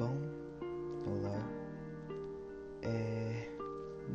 Bom, 0.00 0.16
olá. 1.06 1.46
É. 2.80 3.50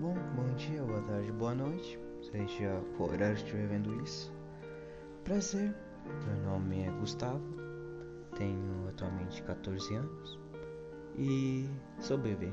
Bom, 0.02 0.16
bom 0.36 0.56
dia, 0.56 0.82
boa 0.82 1.00
tarde, 1.04 1.32
boa 1.34 1.54
noite, 1.54 2.00
seja 2.24 2.82
o 2.98 3.04
horário 3.04 3.36
que 3.36 3.44
estiver 3.44 3.68
vendo 3.68 4.02
isso. 4.02 4.34
Prazer, 5.24 5.76
meu 6.26 6.38
nome 6.50 6.86
é 6.86 6.90
Gustavo, 6.90 7.40
tenho 8.36 8.88
atualmente 8.90 9.44
14 9.44 9.94
anos 9.94 10.40
e 11.20 11.70
sou 12.00 12.18
bebê. 12.18 12.50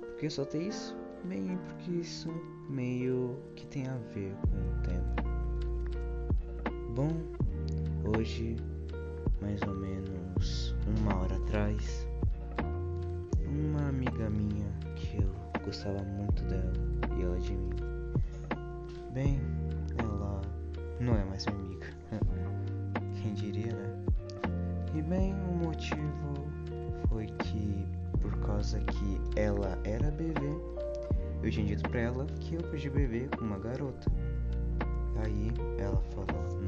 Por 0.00 0.16
que 0.18 0.30
só 0.30 0.44
tem 0.44 0.68
isso? 0.68 0.96
Bem, 1.24 1.58
porque 1.66 1.90
isso 1.90 2.30
meio 2.70 3.36
que 3.56 3.66
tem 3.66 3.88
a 3.88 3.96
ver 4.14 4.32
com 4.42 4.78
o 4.78 4.82
tema. 4.84 5.16
Bom, 6.94 7.10
hoje, 8.16 8.54
mais 9.42 9.60
ou 9.62 9.74
menos 9.74 10.76
uma 11.00 11.16
hora 11.16 11.34
atrás, 11.34 12.07
minha 14.30 14.66
que 14.96 15.22
eu 15.22 15.32
gostava 15.64 16.02
muito 16.02 16.42
dela 16.44 16.72
e 17.16 17.22
ela 17.22 17.38
de 17.38 17.52
mim. 17.52 17.70
Bem, 19.12 19.40
ela 19.98 20.40
não 21.00 21.16
é 21.16 21.24
mais 21.24 21.46
minha 21.46 21.58
amiga. 21.58 21.86
Quem 23.22 23.34
diria, 23.34 23.72
né? 23.72 23.96
E 24.94 25.02
bem, 25.02 25.34
o 25.34 25.66
motivo 25.66 26.48
foi 27.08 27.26
que 27.26 27.86
por 28.20 28.36
causa 28.40 28.80
que 28.80 29.20
ela 29.36 29.78
era 29.84 30.10
bebê, 30.10 30.52
eu 31.42 31.50
tinha 31.50 31.66
dito 31.66 31.88
pra 31.88 32.00
ela 32.00 32.26
que 32.40 32.54
eu 32.54 32.62
podia 32.62 32.90
beber 32.90 33.28
com 33.30 33.44
uma 33.44 33.58
garota. 33.58 34.10
Aí 35.24 35.50
ela 35.78 36.00
falou 36.14 36.67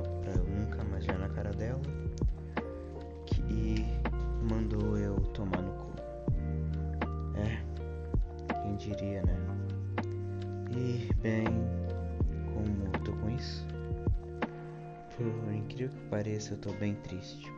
pareça, 16.21 16.53
eu 16.53 16.59
tô 16.59 16.71
bem 16.75 16.95
triste. 16.97 17.51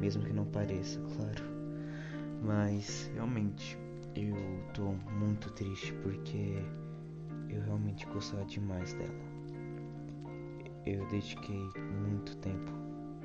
Mesmo 0.00 0.24
que 0.24 0.32
não 0.32 0.46
pareça, 0.46 0.98
claro. 1.14 1.44
Mas 2.42 3.10
realmente 3.12 3.78
eu 4.16 4.34
tô 4.72 4.92
muito 5.12 5.50
triste 5.50 5.92
porque 6.02 6.56
eu 7.50 7.60
realmente 7.60 8.06
gostava 8.06 8.46
demais 8.46 8.94
dela. 8.94 9.12
Eu 10.86 11.06
dediquei 11.08 11.68
muito 12.08 12.34
tempo 12.38 12.72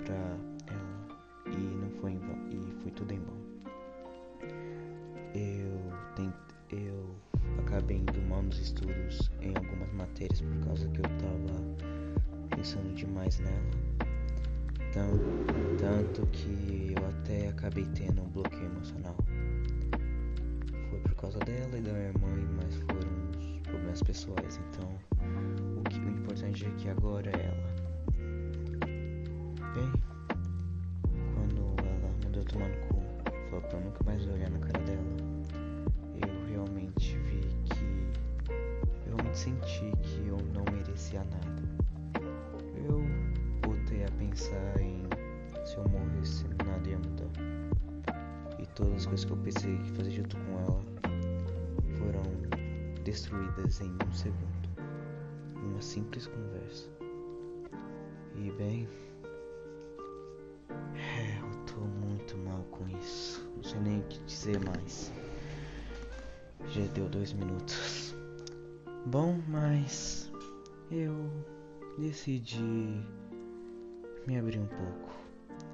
pra 0.03 0.15
ela 0.15 1.07
e 1.45 1.75
não 1.77 1.89
foi 2.01 2.11
em 2.11 2.19
vão, 2.19 2.37
e 2.49 2.81
foi 2.81 2.91
tudo 2.91 3.13
em 3.13 3.19
vão. 3.19 3.37
Eu 5.33 5.79
tent, 6.13 6.35
eu 6.71 7.15
acabei 7.59 7.99
indo 7.99 8.21
mal 8.23 8.43
nos 8.43 8.59
estudos 8.59 9.31
em 9.39 9.55
algumas 9.55 9.93
matérias 9.93 10.41
por 10.41 10.65
causa 10.65 10.89
que 10.89 10.99
eu 10.99 11.03
tava 11.03 12.49
pensando 12.49 12.93
demais 12.93 13.39
nela. 13.39 13.86
Tanto, 15.77 16.25
que 16.31 16.95
eu 16.97 17.07
até 17.07 17.49
acabei 17.49 17.85
tendo 17.93 18.21
um 18.23 18.29
bloqueio 18.29 18.65
emocional. 18.65 19.15
Foi 20.89 20.99
por 20.99 21.15
causa 21.15 21.39
dela 21.39 21.77
e 21.77 21.81
da 21.81 21.93
minha 21.93 22.13
mãe, 22.19 22.47
mas 22.55 22.75
foram 22.77 23.29
os 23.37 23.59
problemas 23.59 24.01
pessoais. 24.01 24.59
Então, 24.69 24.89
o, 25.77 25.83
que, 25.89 25.99
o 25.99 26.09
importante 26.09 26.65
é 26.65 26.69
que 26.71 26.89
agora 26.89 27.29
é 27.29 27.45
ela. 27.45 27.75
Bem, 29.75 29.91
quando 31.35 31.75
ela 31.85 32.11
mandou 32.23 32.41
eu 32.41 32.45
tomar 32.45 32.69
no 32.69 32.77
cu, 32.87 33.03
falou 33.49 33.61
pra 33.61 33.77
eu 33.77 33.85
nunca 33.85 34.03
mais 34.03 34.25
olhar 34.25 34.49
na 34.49 34.59
coisas 49.17 49.25
que 49.25 49.31
eu 49.31 49.37
pensei 49.37 49.77
que 49.77 49.91
fazer 49.91 50.11
junto 50.11 50.37
com 50.37 50.59
ela 50.59 50.83
foram 51.97 52.23
destruídas 53.03 53.81
em 53.81 53.91
um 53.91 54.13
segundo. 54.13 54.69
Uma 55.55 55.81
simples 55.81 56.27
conversa. 56.27 56.89
E 58.35 58.51
bem. 58.51 58.87
É, 60.69 61.39
eu 61.39 61.65
tô 61.65 61.81
muito 61.81 62.37
mal 62.37 62.63
com 62.69 62.87
isso. 62.89 63.49
Não 63.55 63.63
sei 63.63 63.79
nem 63.79 63.99
o 63.99 64.03
que 64.03 64.19
dizer 64.25 64.59
mais. 64.63 65.11
Já 66.67 66.85
deu 66.93 67.09
dois 67.09 67.33
minutos. 67.33 68.15
Bom, 69.07 69.41
mas 69.47 70.31
eu 70.91 71.31
decidi 71.97 73.03
me 74.27 74.37
abrir 74.37 74.59
um 74.59 74.67
pouco. 74.67 75.17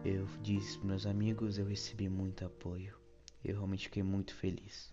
Eu 0.06 0.26
disse 0.42 0.78
pros 0.78 0.88
meus 0.88 1.06
amigos, 1.06 1.58
eu 1.58 1.66
recebi 1.66 2.08
muito 2.08 2.46
apoio. 2.46 3.03
Eu 3.44 3.56
realmente 3.56 3.86
fiquei 3.86 4.04
muito 4.04 4.34
feliz. 4.36 4.92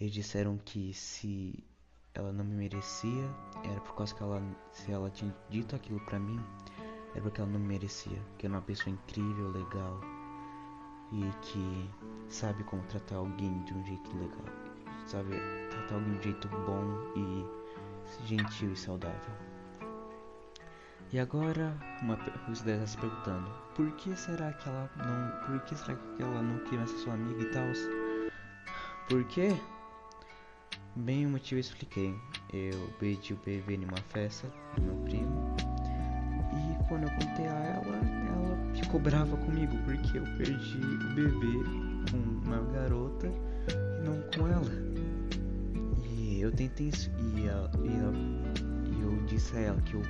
Eles 0.00 0.12
disseram 0.12 0.58
que 0.58 0.92
se 0.94 1.62
ela 2.14 2.32
não 2.32 2.44
me 2.44 2.54
merecia, 2.54 3.28
era 3.64 3.80
por 3.80 3.94
causa 3.94 4.14
que 4.14 4.22
ela, 4.22 4.42
se 4.72 4.90
ela 4.90 5.10
tinha 5.10 5.34
dito 5.48 5.76
aquilo 5.76 6.00
pra 6.06 6.18
mim, 6.18 6.40
era 7.12 7.22
porque 7.22 7.40
ela 7.40 7.50
não 7.50 7.60
me 7.60 7.66
merecia. 7.66 8.18
Que 8.38 8.46
eu 8.46 8.48
era 8.48 8.56
uma 8.56 8.62
pessoa 8.62 8.92
incrível, 8.92 9.50
legal 9.50 10.00
e 11.12 11.30
que 11.42 11.90
sabe 12.28 12.62
como 12.64 12.82
tratar 12.84 13.16
alguém 13.16 13.62
de 13.64 13.74
um 13.74 13.84
jeito 13.84 14.16
legal, 14.16 14.44
sabe 15.06 15.30
tratar 15.70 15.96
alguém 15.96 16.12
de 16.12 16.18
um 16.18 16.22
jeito 16.22 16.48
bom 16.48 16.84
e 17.16 18.26
gentil 18.26 18.72
e 18.72 18.76
saudável. 18.76 19.49
E 21.12 21.18
agora, 21.18 21.76
uma 22.02 22.16
você 22.48 22.62
deve 22.64 22.84
estar 22.84 22.86
se 22.86 22.96
perguntando: 22.98 23.50
por 23.74 23.90
que 23.96 24.14
será 24.16 24.52
que 24.52 24.68
ela 24.68 24.88
não. 24.96 25.46
Por 25.46 25.60
que 25.64 25.74
será 25.74 25.96
que 25.96 26.22
ela 26.22 26.40
não 26.40 26.58
queria 26.60 26.86
ser 26.86 26.98
sua 26.98 27.14
amiga 27.14 27.42
e 27.42 27.46
tal? 27.46 27.64
Por 29.08 29.24
quê? 29.24 29.48
Bem, 30.94 31.26
o 31.26 31.30
motivo 31.30 31.56
eu 31.56 31.60
expliquei. 31.60 32.14
Eu 32.52 32.78
pedi 33.00 33.32
o 33.32 33.36
bebê 33.44 33.74
em 33.74 33.84
uma 33.84 33.96
festa 34.10 34.46
do 34.76 34.82
meu 34.82 34.94
primo. 34.98 35.56
E 36.52 36.88
quando 36.88 37.02
eu 37.04 37.10
contei 37.10 37.46
a 37.46 37.58
ela, 37.58 37.96
ela 37.96 38.74
ficou 38.76 39.00
brava 39.00 39.36
comigo 39.36 39.76
porque 39.84 40.16
eu 40.16 40.22
perdi 40.36 40.78
o 40.78 41.14
bebê 41.14 42.10
com 42.10 42.18
uma 42.46 42.62
garota 42.72 43.26
e 43.26 44.04
não 44.04 44.20
com 44.30 44.46
ela. 44.46 44.70
E 46.08 46.40
eu 46.40 46.52
tentei. 46.52 46.92
E, 47.36 47.46
ela, 47.48 47.68
e, 47.82 47.96
ela, 47.96 48.14
e 48.92 49.02
eu 49.02 49.26
disse 49.26 49.56
a 49.56 49.60
ela 49.60 49.80
que 49.82 49.94
eu 49.94 50.02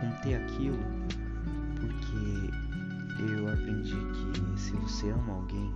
contei 0.00 0.34
aquilo 0.34 0.78
porque 1.80 2.50
eu 3.22 3.48
aprendi 3.48 3.96
que 4.12 4.60
se 4.60 4.72
você 4.72 5.10
ama 5.10 5.34
alguém, 5.34 5.72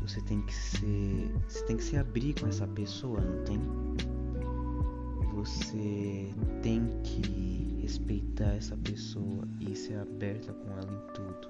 você 0.00 0.20
tem 0.22 0.40
que 0.42 0.54
ser. 0.54 1.34
Você 1.48 1.64
tem 1.64 1.76
que 1.76 1.84
se 1.84 1.96
abrir 1.96 2.34
com 2.40 2.46
essa 2.46 2.66
pessoa, 2.66 3.20
não 3.20 3.44
tem? 3.44 3.60
Você 5.34 6.32
tem 6.62 6.86
que 7.02 7.78
respeitar 7.82 8.54
essa 8.54 8.76
pessoa 8.76 9.46
e 9.60 9.74
ser 9.74 9.98
aberta 9.98 10.52
com 10.52 10.70
ela 10.72 10.92
em 10.92 11.12
tudo. 11.12 11.48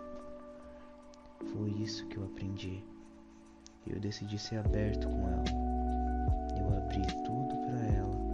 Foi 1.52 1.70
isso 1.70 2.06
que 2.06 2.16
eu 2.16 2.24
aprendi. 2.24 2.82
Eu 3.86 4.00
decidi 4.00 4.38
ser 4.38 4.56
aberto 4.56 5.08
com 5.08 5.28
ela. 5.28 5.44
Eu 6.58 6.78
abri 6.78 7.02
tudo 7.24 7.54
para 7.66 7.86
ela. 7.86 8.25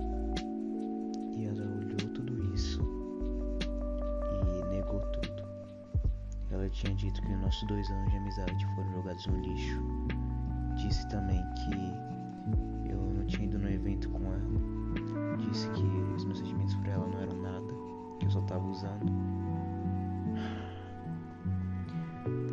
Tinha 6.72 6.94
dito 6.94 7.20
que 7.22 7.32
os 7.32 7.40
nossos 7.40 7.62
dois 7.64 7.90
anos 7.90 8.10
de 8.10 8.16
amizade 8.16 8.66
foram 8.74 8.90
jogados 8.92 9.26
no 9.26 9.38
lixo. 9.38 9.80
Disse 10.76 11.06
também 11.08 11.42
que 11.54 12.90
eu 12.90 12.98
não 12.98 13.24
tinha 13.26 13.46
ido 13.46 13.58
no 13.58 13.70
evento 13.70 14.08
com 14.08 14.24
ela. 14.24 15.36
Disse 15.38 15.68
que 15.70 15.82
os 15.82 16.24
meus 16.24 16.38
sentimentos 16.38 16.74
por 16.76 16.88
ela 16.88 17.06
não 17.06 17.20
eram 17.20 17.36
nada, 17.42 17.74
que 18.18 18.26
eu 18.26 18.30
só 18.30 18.40
tava 18.42 18.64
usando. 18.64 19.12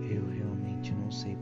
Eu 0.02 0.30
realmente 0.30 0.94
não 0.94 1.10
sei 1.12 1.38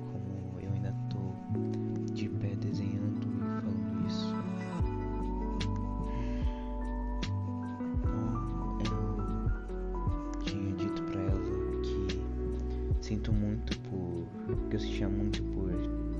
sinto 13.17 13.33
muito 13.33 13.79
por. 13.79 14.27
que 14.69 14.75
eu 14.75 14.79
sentia 14.79 15.09
muito 15.09 15.41
por 15.43 15.71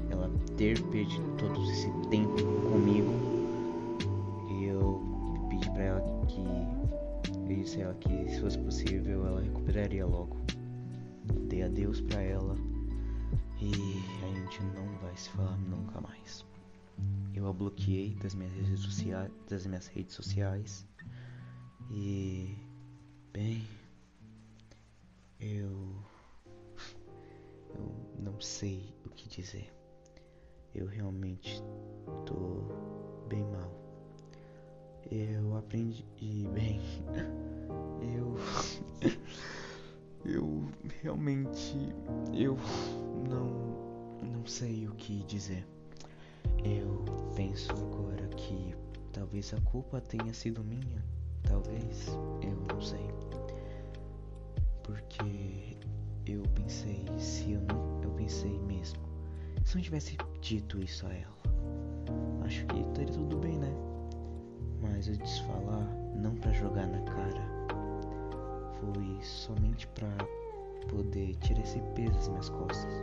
ela 0.09 0.29
ter 0.57 0.81
perdido 0.89 1.38
todo 1.38 1.63
esse 1.71 1.91
tempo 2.09 2.44
comigo. 2.71 3.11
E 4.49 4.65
eu 4.65 5.47
pedi 5.49 5.69
pra 5.71 5.83
ela 5.83 6.25
que. 6.27 6.41
Eu 7.49 7.55
disse 7.55 7.81
a 7.81 7.85
ela 7.85 7.94
que 7.95 8.29
se 8.29 8.41
fosse 8.41 8.57
possível 8.57 9.27
ela 9.27 9.41
recuperaria 9.41 10.05
logo. 10.05 10.38
Dei 11.47 11.63
adeus 11.63 12.01
pra 12.01 12.21
ela. 12.21 12.55
E 13.61 13.71
a 14.23 14.39
gente 14.39 14.63
não 14.75 14.88
vai 15.01 15.15
se 15.15 15.29
falar 15.29 15.57
nunca 15.57 16.01
mais. 16.01 16.45
Eu 17.35 17.47
a 17.47 17.53
bloqueei 17.53 18.15
das 18.15 18.33
minhas 18.33 18.53
redes 18.53 18.79
sociais, 18.79 19.31
das 19.47 19.67
minhas 19.67 19.88
redes 19.88 20.15
sociais 20.15 20.85
e 21.91 22.57
bem, 23.31 23.63
eu 25.39 25.86
não 28.37 28.41
sei 28.41 28.93
o 29.03 29.09
que 29.09 29.27
dizer. 29.27 29.67
Eu 30.75 30.85
realmente 30.85 31.59
tô 32.23 32.61
bem 33.27 33.43
mal. 33.45 33.71
Eu 35.09 35.57
aprendi 35.57 36.05
bem. 36.53 36.79
Eu 37.99 38.37
eu 40.23 40.69
realmente 41.01 41.75
eu 42.31 42.55
não 43.27 44.21
não 44.21 44.45
sei 44.45 44.87
o 44.87 44.91
que 44.91 45.23
dizer. 45.23 45.65
Eu 46.63 47.03
penso 47.35 47.71
agora 47.71 48.27
que 48.35 48.75
talvez 49.11 49.51
a 49.55 49.61
culpa 49.61 49.99
tenha 49.99 50.31
sido 50.31 50.63
minha, 50.63 51.03
talvez, 51.41 52.07
eu 52.43 52.55
não 52.71 52.79
sei. 52.81 53.09
Pensei 58.27 58.59
mesmo, 58.59 59.00
se 59.63 59.75
não 59.75 59.81
tivesse 59.81 60.18
dito 60.41 60.83
isso 60.83 61.07
a 61.07 61.13
ela, 61.13 61.38
acho 62.44 62.65
que 62.65 62.81
estaria 62.81 63.13
tudo 63.13 63.38
bem, 63.38 63.57
né? 63.57 63.74
Mas 64.81 65.07
eu 65.07 65.15
disse 65.15 65.41
falar 65.44 65.88
não 66.13 66.35
para 66.35 66.51
jogar 66.51 66.85
na 66.88 67.00
cara, 67.03 67.41
foi 68.81 69.24
somente 69.24 69.88
para 69.88 70.09
poder 70.89 71.35
tirar 71.38 71.62
esse 71.62 71.79
peso 71.95 72.15
das 72.15 72.27
minhas 72.27 72.50
costas. 72.50 72.94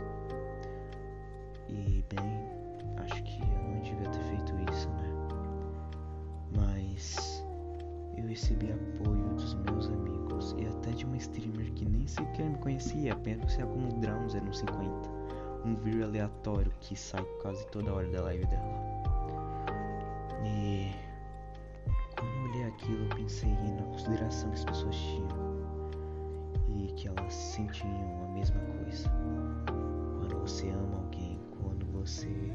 E 1.69 2.05
bem, 2.07 2.95
acho 2.97 3.23
que 3.23 3.41
eu 3.41 3.71
não 3.73 3.81
devia 3.81 4.09
ter 4.09 4.23
feito 4.25 4.71
isso, 4.71 4.87
né? 4.89 5.09
Mas 6.55 7.43
eu 8.15 8.27
recebi 8.27 8.71
apoio 8.71 9.27
dos 9.29 9.55
meus 9.55 9.87
amigos 9.87 10.24
e 10.57 10.67
até 10.67 10.91
de 10.91 11.05
uma 11.05 11.17
streamer 11.17 11.71
que 11.73 11.85
nem 11.85 12.07
sequer 12.07 12.49
me 12.49 12.57
conhecia, 12.57 13.13
apenas 13.13 13.55
conhecia 13.55 13.65
como 13.65 13.99
Drown 13.99 14.29
050, 14.29 15.09
um 15.65 15.75
vírus 15.75 16.03
aleatório 16.03 16.71
que 16.79 16.95
sai 16.95 17.23
quase 17.41 17.65
toda 17.67 17.93
hora 17.93 18.07
da 18.09 18.21
live 18.23 18.45
dela. 18.45 18.85
E 20.43 20.91
quando 22.17 22.33
eu 22.33 22.43
olhei 22.43 22.63
aquilo, 22.65 23.05
eu 23.05 23.15
pensei 23.15 23.49
na 23.49 23.83
consideração 23.83 24.49
que 24.49 24.55
as 24.55 24.65
pessoas 24.65 24.95
tinham 24.95 25.55
e 26.69 26.91
que 26.93 27.07
elas 27.07 27.33
sentiam 27.33 28.25
a 28.25 28.27
mesma 28.33 28.59
coisa. 28.59 29.09
Quando 30.19 30.39
você 30.41 30.69
ama 30.69 30.97
alguém, 30.97 31.39
quando 31.61 31.85
você 31.91 32.51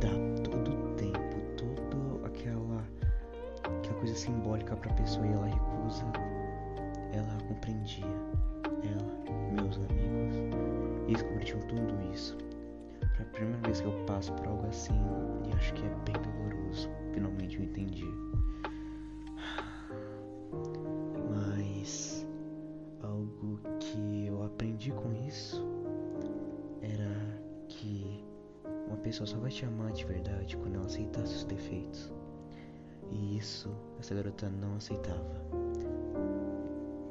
dá 0.00 0.10
todo 0.44 0.70
o 0.70 0.94
tempo, 0.94 1.40
toda 1.56 2.26
aquela, 2.26 2.84
aquela 3.64 3.98
coisa 3.98 4.14
simbólica 4.14 4.76
pra 4.76 4.92
pessoa 4.94 5.26
e 5.26 5.32
ela 5.32 5.46
recusa, 5.46 6.04
ela 7.12 7.38
compreendia. 7.48 8.04
Ela, 8.64 9.52
meus 9.52 9.76
amigos, 9.76 10.36
compreendiam 11.22 11.60
tudo 11.68 12.12
isso. 12.12 12.36
Foi 13.16 13.24
a 13.24 13.28
primeira 13.28 13.58
vez 13.58 13.80
que 13.80 13.86
eu 13.86 14.04
passo 14.06 14.32
por 14.34 14.46
algo 14.46 14.66
assim 14.66 15.00
e 15.48 15.52
acho 15.54 15.72
que 15.74 15.82
é 15.84 15.94
bem 16.04 16.14
doloroso. 16.22 16.88
Finalmente 17.12 17.56
eu 17.56 17.64
entendi. 17.64 18.06
aprendi 24.62 24.92
com 24.92 25.12
isso 25.26 25.64
era 26.80 27.42
que 27.68 28.24
uma 28.86 28.96
pessoa 28.96 29.26
só 29.26 29.38
vai 29.38 29.50
te 29.50 29.64
amar 29.64 29.92
de 29.92 30.04
verdade 30.04 30.56
quando 30.56 30.74
ela 30.74 30.86
aceitar 30.86 31.26
seus 31.26 31.44
defeitos. 31.44 32.12
E 33.10 33.36
isso 33.36 33.70
essa 33.98 34.14
garota 34.14 34.48
não 34.48 34.76
aceitava. 34.76 35.42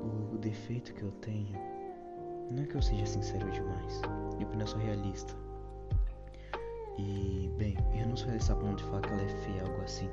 O, 0.01 0.35
o 0.35 0.37
defeito 0.37 0.93
que 0.93 1.03
eu 1.03 1.11
tenho 1.21 1.57
não 2.49 2.63
é 2.63 2.65
que 2.65 2.75
eu 2.75 2.81
seja 2.81 3.05
sincero 3.05 3.49
demais, 3.51 4.01
eu 4.39 4.47
apenas 4.47 4.71
sou 4.71 4.79
realista. 4.79 5.33
E, 6.97 7.49
bem, 7.57 7.77
eu 7.97 8.07
não 8.07 8.17
sou 8.17 8.27
realista 8.27 8.53
a 8.53 8.55
ponto 8.57 8.75
de 8.75 8.83
falar 8.83 9.01
que 9.01 9.09
ela 9.09 9.21
é 9.21 9.27
feia, 9.27 9.63
algo 9.63 9.81
assim. 9.81 10.09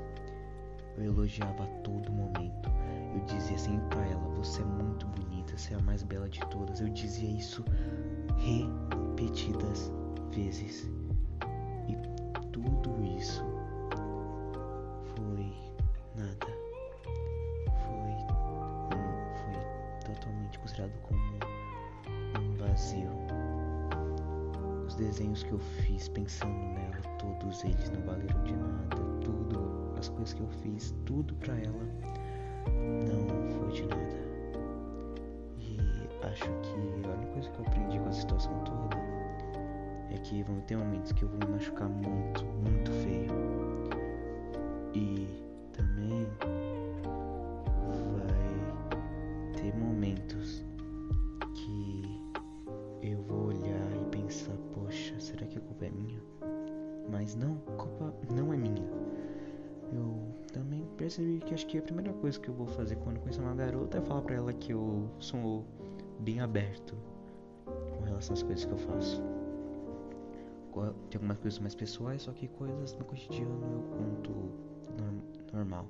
Eu 0.97 1.03
elogiava 1.03 1.63
a 1.63 1.67
todo 1.81 2.11
momento. 2.11 2.69
Eu 3.13 3.19
dizia 3.25 3.55
assim 3.55 3.79
pra 3.89 4.05
ela: 4.05 4.27
Você 4.35 4.61
é 4.61 4.65
muito 4.65 5.05
bonita, 5.07 5.57
você 5.57 5.73
é 5.73 5.77
a 5.77 5.81
mais 5.81 6.03
bela 6.03 6.29
de 6.29 6.39
todas. 6.47 6.79
Eu 6.79 6.89
dizia 6.89 7.29
isso 7.29 7.63
repetidas 8.37 9.91
vezes. 10.31 10.89
E 11.87 11.95
tudo 12.51 13.03
isso 13.17 13.38
desenhos 24.99 25.43
que 25.43 25.51
eu 25.51 25.59
fiz 25.59 26.07
pensando 26.09 26.51
nela, 26.51 27.01
todos 27.17 27.63
eles 27.63 27.89
não 27.91 28.01
valeram 28.01 28.43
de 28.43 28.53
nada. 28.53 28.97
Tudo, 29.23 29.93
as 29.97 30.09
coisas 30.09 30.33
que 30.33 30.41
eu 30.41 30.49
fiz, 30.49 30.93
tudo 31.05 31.33
pra 31.35 31.55
ela 31.55 31.85
não 32.67 33.49
foi 33.49 33.71
de 33.71 33.83
nada. 33.83 34.19
E 35.57 35.77
acho 36.25 36.43
que 36.43 37.07
a 37.07 37.13
única 37.13 37.31
coisa 37.31 37.49
que 37.49 37.59
eu 37.59 37.65
aprendi 37.65 37.99
com 37.99 38.09
a 38.09 38.11
situação 38.11 38.53
toda 38.65 38.97
é 40.11 40.17
que 40.17 40.43
vão 40.43 40.59
ter 40.61 40.77
momentos 40.77 41.11
que 41.13 41.23
eu 41.23 41.29
vou 41.29 41.39
me 41.39 41.53
machucar 41.53 41.87
muito, 41.87 42.45
muito 42.45 42.91
feio. 42.91 43.29
E 44.93 45.28
percebi 61.09 61.39
que 61.39 61.55
acho 61.55 61.65
que 61.65 61.79
a 61.79 61.81
primeira 61.81 62.13
coisa 62.13 62.39
que 62.39 62.49
eu 62.49 62.53
vou 62.53 62.67
fazer 62.67 62.95
quando 62.97 63.19
conhecer 63.19 63.41
uma 63.41 63.55
garota 63.55 63.97
é 63.97 64.01
falar 64.01 64.21
pra 64.21 64.35
ela 64.35 64.53
que 64.53 64.71
eu 64.73 65.09
sou 65.17 65.65
bem 66.19 66.39
aberto 66.39 66.95
com 67.65 68.03
relação 68.03 68.35
às 68.35 68.43
coisas 68.43 68.63
que 68.63 68.71
eu 68.71 68.77
faço. 68.77 69.19
Tem 71.09 71.15
algumas 71.15 71.39
coisas 71.39 71.59
mais 71.59 71.73
pessoais, 71.73 72.21
só 72.21 72.31
que 72.31 72.47
coisas 72.47 72.93
no 72.93 73.03
cotidiano 73.05 73.73
eu 73.73 73.81
conto 73.97 74.31
norm 75.01 75.19
normal. 75.51 75.87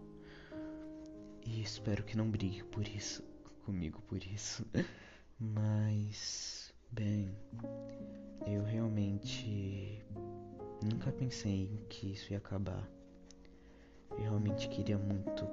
E 1.45 1.61
espero 1.61 2.01
que 2.03 2.15
não 2.15 2.31
brigue 2.31 2.63
por 2.63 2.87
isso, 2.87 3.21
comigo 3.65 4.01
por 4.07 4.23
isso. 4.23 4.65
Mas, 5.37 6.73
bem, 6.91 7.29
eu 8.47 8.63
realmente 8.63 10.01
nunca 10.81 11.11
pensei 11.11 11.85
que 11.89 12.13
isso 12.13 12.31
ia 12.31 12.37
acabar. 12.37 12.89
Eu 14.19 14.31
realmente 14.31 14.67
queria 14.67 14.97
muito 14.97 15.47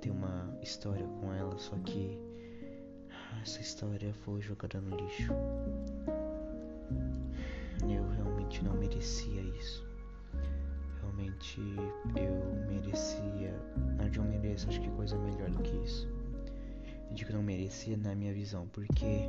ter 0.00 0.10
uma 0.10 0.56
história 0.62 1.06
com 1.20 1.32
ela, 1.32 1.58
só 1.58 1.76
que 1.78 2.18
essa 3.42 3.60
história 3.60 4.14
foi 4.24 4.40
jogada 4.40 4.80
no 4.80 4.96
lixo. 4.96 5.32
Eu 7.82 8.08
realmente 8.10 8.62
não 8.62 8.74
merecia 8.74 9.42
isso. 9.42 9.84
Realmente 11.00 11.60
eu 12.16 12.66
merecia. 12.68 13.52
Não, 13.98 14.06
eu 14.06 14.22
mereço, 14.22 14.68
acho 14.68 14.80
que 14.80 14.88
coisa 14.90 15.18
melhor 15.18 15.50
do 15.50 15.62
que 15.62 15.76
isso. 15.84 16.08
Eu 17.08 17.14
digo 17.14 17.30
que 17.30 17.36
não 17.36 17.42
merecia 17.42 17.96
na 17.96 18.14
minha 18.14 18.32
visão, 18.32 18.68
porque 18.68 19.28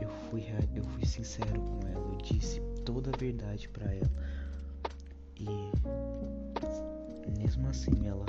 eu 0.00 0.08
fui, 0.30 0.44
eu 0.74 0.84
fui 0.84 1.04
sincero 1.06 1.60
com 1.60 1.88
ela, 1.88 2.12
eu 2.12 2.16
disse 2.18 2.60
toda 2.84 3.10
a 3.10 3.16
verdade 3.16 3.68
para 3.68 3.92
ela. 3.92 4.10
E 5.36 5.46
mesmo 7.30 7.68
assim, 7.68 8.06
ela 8.06 8.28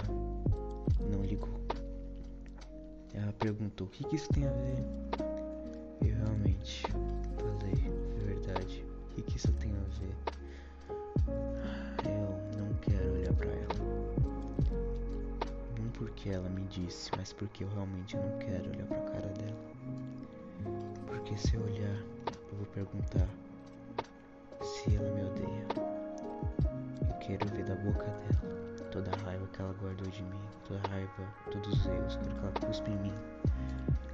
não 1.12 1.24
ligou. 1.24 1.60
Ela 3.14 3.32
perguntou: 3.34 3.88
O 3.88 3.90
que, 3.90 4.04
que 4.04 4.16
isso 4.16 4.30
tem 4.30 4.46
a 4.48 4.52
ver? 4.52 4.84
Eu 6.02 6.16
realmente 6.16 6.92
falei: 7.38 7.74
É 8.18 8.24
verdade. 8.26 8.86
O 9.06 9.16
que, 9.16 9.22
que 9.22 9.38
isso 9.38 9.52
tem 9.54 9.72
a 9.72 10.00
ver? 10.00 10.16
Eu 12.06 12.60
não 12.60 12.74
quero 12.82 13.14
olhar 13.14 13.34
pra 13.34 13.50
ela. 13.50 13.76
Não 15.80 15.90
porque 15.92 16.30
ela 16.30 16.50
me 16.50 16.64
disse, 16.64 17.12
mas 17.16 17.32
porque 17.32 17.64
eu 17.64 17.70
realmente 17.70 18.18
não 18.18 18.38
quero 18.40 18.70
olhar 18.72 18.86
pra 18.88 19.02
cara 19.02 19.30
dela. 19.30 19.74
Porque 21.06 21.38
se 21.38 21.56
eu 21.56 21.64
olhar, 21.64 22.04
eu 22.52 22.58
vou 22.58 22.66
perguntar 22.68 23.30
se 24.62 24.96
ela 24.96 25.12
me 25.12 25.24
odeia. 25.24 25.68
Eu 27.08 27.20
quero 27.20 27.48
ver 27.50 27.66
da 27.66 27.76
boca 27.76 28.06
dela 28.06 28.73
toda 28.94 29.10
a 29.12 29.16
raiva 29.26 29.48
que 29.48 29.60
ela 29.60 29.74
guardou 29.82 30.08
de 30.12 30.22
mim, 30.22 30.40
toda 30.68 30.80
a 30.86 30.90
raiva, 30.90 31.28
todos 31.52 31.80
os 31.80 31.86
erros, 31.88 32.16
que 32.16 32.30
ela 32.30 32.52
cuspe 32.64 32.92
em 32.92 32.98
mim. 32.98 33.14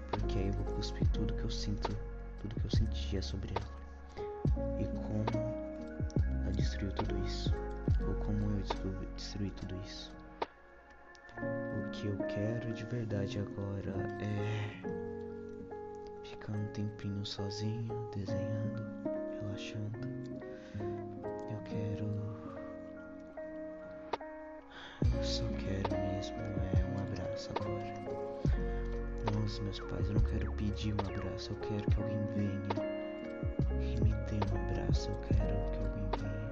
Porque 0.09 0.39
aí 0.39 0.47
eu 0.47 0.53
vou 0.53 0.75
cuspir 0.75 1.05
tudo 1.09 1.33
que 1.33 1.43
eu 1.43 1.49
sinto, 1.49 1.93
tudo 2.41 2.55
que 2.55 2.65
eu 2.65 2.71
sentia 2.71 3.21
sobre 3.21 3.53
ela. 3.53 4.79
E 4.79 4.85
como 4.85 5.25
ela 6.43 6.51
destruiu 6.53 6.93
tudo 6.93 7.17
isso, 7.25 7.53
ou 8.07 8.13
como 8.25 8.39
eu 8.39 8.63
destruí 9.15 9.51
tudo 9.51 9.75
isso. 9.83 10.13
O 11.37 11.91
que 11.91 12.07
eu 12.07 12.17
quero 12.27 12.73
de 12.73 12.85
verdade 12.85 13.37
agora 13.37 13.93
é 14.21 14.81
ficar 16.23 16.53
um 16.53 16.67
tempinho 16.67 17.25
sozinho, 17.25 18.09
desenhando, 18.15 18.81
relaxando. 19.41 19.99
Eu 20.79 21.61
quero. 21.65 22.08
Só 25.29 25.43
quero 25.59 25.95
mesmo 25.95 26.37
é 26.39 26.83
um 26.85 27.03
abraço 27.03 27.51
agora. 27.55 27.93
Os 29.45 29.59
meus 29.59 29.79
pais, 29.81 30.07
eu 30.07 30.15
não 30.15 30.21
quero 30.21 30.51
pedir 30.53 30.91
um 30.95 30.99
abraço, 31.01 31.51
eu 31.51 31.55
quero 31.57 31.83
que 31.91 32.01
alguém 32.01 32.25
venha 32.35 32.67
e 33.79 34.01
me 34.01 34.11
dê 34.25 34.39
um 34.51 34.71
abraço. 34.71 35.11
Eu 35.11 35.19
quero 35.27 35.71
que 35.71 35.77
alguém 35.77 36.09
venha 36.17 36.49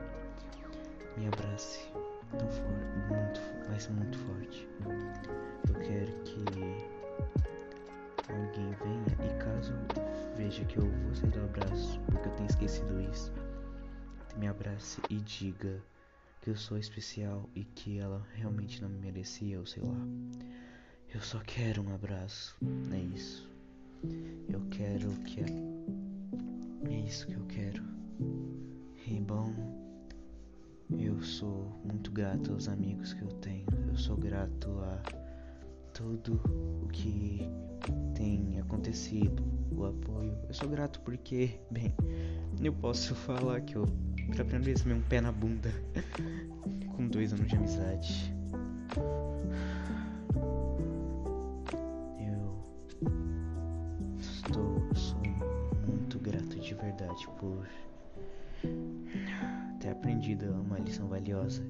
me 1.18 1.28
abrace 1.28 1.90
tão 2.38 2.48
forte, 2.50 2.98
muito, 3.10 3.42
mas 3.68 3.88
muito 3.88 4.18
forte. 4.20 4.68
Eu 5.68 5.76
quero 5.82 6.12
que 6.24 6.46
alguém 8.30 8.72
venha 8.84 9.28
e 9.28 9.44
caso 9.44 9.74
veja 10.36 10.64
que 10.66 10.78
eu 10.78 10.86
vou 10.86 11.16
sair 11.16 11.32
do 11.32 11.40
abraço, 11.46 12.00
porque 12.12 12.28
eu 12.28 12.34
tenho 12.34 12.50
esquecido 12.50 13.02
isso, 13.02 13.34
me 14.36 14.48
abrace 14.48 15.02
e 15.10 15.16
diga 15.16 15.82
que 16.42 16.50
eu 16.50 16.56
sou 16.56 16.78
especial 16.78 17.50
e 17.56 17.64
que 17.64 17.98
ela 18.00 18.26
realmente 18.34 18.82
não 18.82 18.90
me 18.90 19.00
merecia, 19.00 19.60
ou 19.60 19.66
sei 19.66 19.84
lá. 19.84 20.08
Eu 21.14 21.22
só 21.22 21.40
quero 21.40 21.82
um 21.82 21.94
abraço, 21.94 22.58
é 22.92 23.00
isso. 23.00 23.50
Eu 24.50 24.62
quero 24.70 25.10
que 25.24 25.42
é, 25.42 26.92
é 26.94 27.00
isso 27.00 27.28
que 27.28 27.34
eu 27.34 27.46
quero. 27.48 27.84
E 29.06 29.20
bom, 29.20 29.54
eu 31.00 31.22
sou 31.22 31.80
muito 31.84 32.12
grato 32.12 32.54
aos 32.54 32.68
amigos 32.68 33.14
que 33.14 33.22
eu 33.22 33.30
tenho. 33.40 33.66
Eu 33.90 33.98
sou 33.98 34.18
grato 34.18 34.70
a 34.80 35.27
tudo 35.98 36.40
o 36.84 36.88
que 36.90 37.42
tem 38.14 38.60
acontecido, 38.60 39.44
o 39.72 39.84
apoio. 39.86 40.38
Eu 40.48 40.54
sou 40.54 40.70
grato 40.70 41.00
porque, 41.00 41.60
bem, 41.72 41.92
eu 42.62 42.72
posso 42.72 43.16
falar 43.16 43.62
que 43.62 43.76
eu, 43.76 43.88
pela 44.16 44.44
primeira 44.44 44.60
vez, 44.60 44.82
tomei 44.82 44.96
um 44.96 45.02
pé 45.02 45.20
na 45.20 45.32
bunda 45.32 45.72
com 46.96 47.08
dois 47.08 47.34
anos 47.34 47.48
de 47.48 47.56
amizade. 47.56 48.32
Eu 52.20 52.64
estou, 54.20 54.80
sou 54.94 55.20
muito 55.88 56.20
grato 56.20 56.60
de 56.60 56.76
verdade 56.76 57.28
por 57.40 57.68
ter 59.80 59.90
aprendido 59.90 60.46
uma 60.62 60.78
lição 60.78 61.08
valiosa 61.08 61.64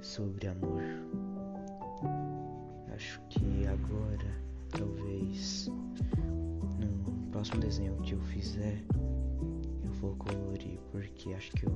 sobre 0.00 0.48
amor. 0.48 0.82
Próximo 7.42 7.60
desenho 7.60 7.96
que 7.96 8.12
eu 8.12 8.20
fizer, 8.20 8.84
eu 9.82 9.90
vou 9.94 10.14
colorir 10.14 10.78
porque 10.92 11.34
acho 11.34 11.50
que 11.50 11.66
eu 11.66 11.72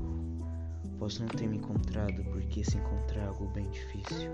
posso 0.96 1.22
não 1.22 1.28
ter 1.28 1.48
me 1.48 1.56
encontrado 1.56 2.22
porque 2.30 2.62
se 2.62 2.76
encontrar 2.76 3.22
é 3.22 3.26
algo 3.26 3.48
bem 3.48 3.68
difícil. 3.70 4.30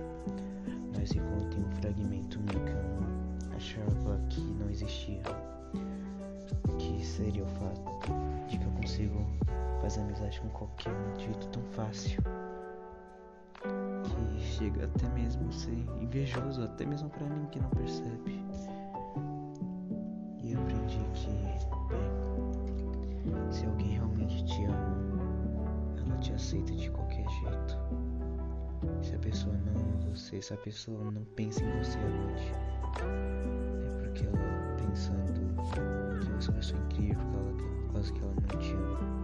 Mas 0.95 1.11
encontrei 1.13 1.65
um 1.65 1.71
fragmento 1.81 2.39
meu 2.39 2.63
que 2.67 2.73
eu 2.73 3.57
achava 3.57 4.21
que 4.29 4.43
não 4.43 4.69
existia, 4.69 5.23
que 6.79 7.03
seria 7.03 7.45
o 7.45 7.49
fato 7.49 7.81
de 8.51 8.59
que 8.59 8.65
eu 8.67 8.71
consigo 8.73 9.27
fazer 9.81 10.03
amizade 10.03 10.39
com 10.39 10.51
qualquer 10.51 10.93
um 10.93 11.17
de 11.17 11.25
jeito 11.25 11.47
tão 11.47 11.63
fácil 11.71 12.23
que 14.05 14.39
chega 14.43 14.85
até 14.85 15.09
mesmo 15.15 15.49
a 15.49 15.53
ser 15.53 15.83
invejoso, 15.99 16.63
até 16.63 16.85
mesmo 16.85 17.09
para 17.09 17.27
mim 17.27 17.47
que 17.47 17.59
não 17.59 17.71
percebe. 17.71 18.39
Te 26.23 26.33
aceita 26.33 26.73
de 26.73 26.89
qualquer 26.91 27.29
jeito. 27.29 27.79
Se 29.03 29.15
a 29.15 29.19
pessoa 29.19 29.55
não 29.55 29.81
ama 29.81 30.11
você, 30.11 30.41
se 30.41 30.55
a 30.55 30.57
pessoa 30.57 31.11
não 31.11 31.25
pensa 31.37 31.65
em 31.65 31.79
você 31.79 31.99
hoje, 31.99 32.53
é 32.53 34.03
porque 34.03 34.25
ela 34.27 34.77
pensando 34.77 35.33
que 35.33 35.41
você 36.31 36.49
é 36.49 36.53
uma 36.53 36.59
pessoa 36.59 36.81
incrível, 36.83 37.27
por 37.87 37.93
causa 37.93 38.13
que 38.13 38.21
ela 38.23 38.35
não 38.35 38.59
te 38.61 38.73
ama. 38.73 39.23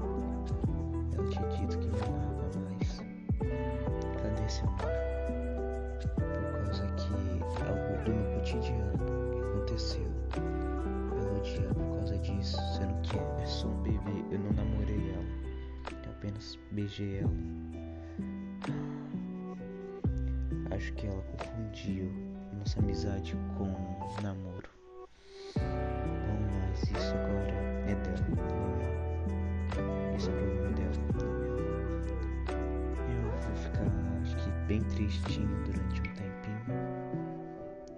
Ela 1.16 1.28
te 1.28 1.38
dito 1.56 1.78
que 1.78 1.86
me 1.88 2.00
amava 2.00 2.58
mais. 2.64 3.00
Cadê 4.22 4.44
esse 4.44 4.62
amor? 4.62 4.92
Por 6.00 6.64
causa 6.64 6.86
que 6.96 7.12
algo 7.64 7.92
do 8.04 8.10
meu 8.12 8.26
cotidiano 8.34 8.98
que 9.30 9.38
aconteceu. 9.40 10.08
Ela 11.16 11.30
odia 11.38 11.68
por 11.74 11.86
causa 11.96 12.18
disso, 12.18 12.58
sendo 12.76 12.94
que 13.02 13.18
é 13.18 13.46
só 13.46 13.68
um 13.68 13.82
bebê. 13.82 14.24
Eu 14.30 14.38
não 14.40 14.52
namorei 14.52 14.96
ela, 14.96 15.07
apenas 16.28 16.58
beijei 16.72 17.18
ela. 17.18 17.30
Acho 20.70 20.92
que 20.92 21.06
ela 21.06 21.22
confundiu 21.22 22.12
nossa 22.58 22.78
amizade 22.80 23.36
com 23.56 23.64
um 23.64 24.22
namoro. 24.22 24.68
Bom, 25.56 26.38
mas 26.60 26.82
isso 26.82 27.14
agora 27.14 27.52
é 27.86 27.94
dela, 27.94 28.26
não 28.36 28.44
é. 30.12 30.16
Esse 30.16 30.28
é 30.28 30.32
problema 30.32 30.70
dela, 30.72 30.92
não 31.14 31.28
é. 31.42 32.56
Eu 33.14 33.22
vou 33.22 33.56
ficar, 33.56 33.90
acho 34.22 34.36
que, 34.36 34.50
bem 34.66 34.82
tristinho 34.84 35.48
durante 35.64 36.00
um 36.00 36.14
tempinho. 36.14 36.62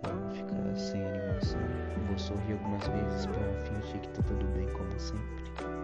Eu 0.04 0.20
vou 0.20 0.30
ficar 0.30 0.76
sem 0.76 1.04
animação. 1.04 1.60
Vou 2.06 2.18
sorrir 2.18 2.52
algumas 2.52 2.86
vezes 2.86 3.26
pra 3.26 3.52
fingir 3.64 4.00
que 4.00 4.08
tá 4.10 4.22
tudo 4.22 4.46
bem, 4.54 4.68
como 4.68 4.98
sempre. 4.98 5.79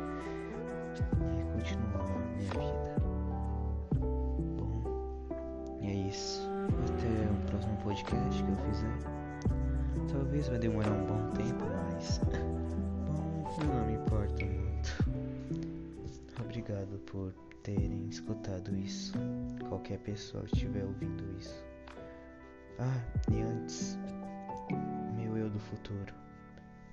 Podcast 7.97 8.43
que 8.43 8.51
eu 8.51 8.57
fizer. 8.57 10.13
Talvez 10.13 10.49
vai 10.49 10.59
demorar 10.59 10.93
um 10.93 11.07
bom 11.07 11.31
tempo, 11.33 11.65
mas. 11.65 12.19
Bom, 13.07 13.57
eu 13.59 13.67
não 13.67 13.87
me 13.87 13.95
importo 13.95 14.45
muito. 14.45 14.91
Obrigado 16.39 16.99
por 17.07 17.33
terem 17.63 18.07
escutado 18.09 18.77
isso. 18.77 19.15
Qualquer 19.69 19.99
pessoa 20.01 20.45
que 20.45 20.55
estiver 20.55 20.85
ouvindo 20.85 21.25
isso. 21.39 21.65
Ah, 22.79 23.01
e 23.33 23.41
antes, 23.41 23.99
meu 25.17 25.39
eu 25.39 25.49
do 25.49 25.59
futuro. 25.59 26.15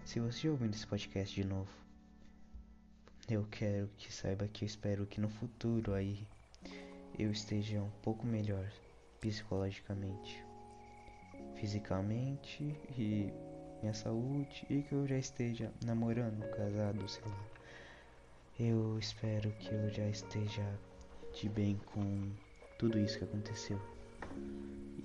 Se 0.05 0.22
você 0.22 0.48
ouvindo 0.48 0.74
esse 0.74 0.88
podcast 0.88 1.36
de 1.36 1.45
novo, 1.45 1.72
eu 3.29 3.45
quero 3.51 3.89
que 3.98 4.13
saiba 4.13 4.48
que 4.48 4.63
eu 4.63 4.67
espero 4.67 5.05
que 5.05 5.19
no 5.19 5.29
futuro 5.29 5.93
aí 5.93 6.25
eu 7.19 7.29
esteja 7.29 7.81
um 7.81 7.91
pouco 8.01 8.25
melhor 8.25 8.69
psicologicamente, 9.19 10.43
fisicamente 11.63 12.77
e 12.98 13.32
minha 13.82 13.93
saúde 13.93 14.65
e 14.70 14.82
que 14.82 14.91
eu 14.91 15.08
já 15.08 15.17
esteja 15.17 15.72
namorando, 15.86 16.43
casado, 16.58 17.08
sei 17.08 17.24
lá. 17.25 17.39
Eu 18.60 19.00
espero 19.00 19.50
que 19.51 19.74
eu 19.74 19.89
já 19.89 20.05
esteja 20.10 20.62
de 21.34 21.48
bem 21.48 21.79
com 21.86 22.29
tudo 22.77 23.00
isso 23.00 23.17
que 23.17 23.24
aconteceu. 23.24 23.79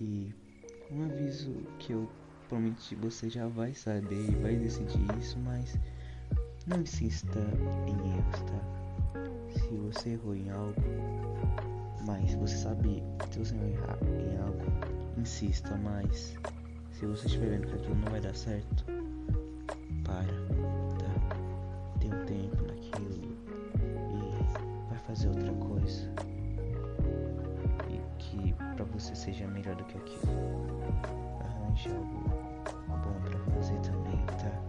E 0.00 0.35
um 0.91 1.05
aviso 1.05 1.53
que 1.79 1.93
eu 1.93 2.11
provavelmente 2.49 2.93
você 2.97 3.31
já 3.31 3.47
vai 3.47 3.73
saber 3.73 4.29
e 4.29 4.35
vai 4.43 4.57
decidir 4.57 5.17
isso, 5.17 5.38
mas 5.38 5.79
não 6.67 6.81
insista 6.81 7.38
em 7.87 8.17
erros, 8.17 8.43
tá? 8.43 9.61
Se 9.61 9.77
você 9.77 10.11
errou 10.11 10.35
em 10.35 10.50
algo, 10.50 10.75
mas 12.05 12.35
você 12.35 12.57
sabe, 12.57 13.00
se 13.31 13.38
você 13.38 13.55
errar 13.55 13.99
em 14.03 14.38
algo, 14.38 14.98
insista, 15.19 15.77
mas 15.77 16.37
se 16.93 17.07
você 17.07 17.27
estiver 17.27 17.51
vendo 17.51 17.67
que 17.67 17.75
aquilo 17.75 17.97
não 17.97 18.11
vai 18.11 18.21
dar 18.21 18.35
certo, 18.35 18.85
para, 20.05 20.25
tá? 20.99 21.37
Dê 21.97 22.07
um 22.07 22.25
tempo 22.25 22.63
naquilo 22.67 23.15
e 23.15 24.89
vai 24.89 24.99
fazer 25.07 25.29
outra 25.29 25.53
coisa. 25.53 26.11
E 27.89 28.01
que 28.19 28.53
pra 28.75 28.85
você 28.87 29.15
seja 29.15 29.47
melhor 29.47 29.77
do 29.77 29.85
que 29.85 29.99
aquilo. 29.99 30.33
Arranje 31.41 31.91
algo 31.91 32.29
bom 32.89 33.21
pra 33.25 33.39
fazer 33.55 33.79
também, 33.81 34.25
tá? 34.27 34.69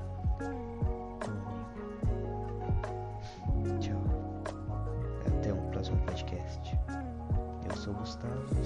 Tchau. 3.79 4.03
Até 5.25 5.53
um 5.53 5.69
próximo 5.71 5.97
podcast. 6.05 6.77
Eu 7.69 7.77
sou 7.77 7.93
Gustavo 7.93 8.58